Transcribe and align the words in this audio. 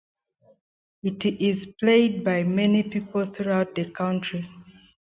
It 1.03 1.23
is 1.27 1.67
played 1.79 2.23
by 2.23 2.41
many 2.41 2.81
people 2.81 3.27
throughout 3.27 3.75
the 3.75 3.91
country. 3.91 4.49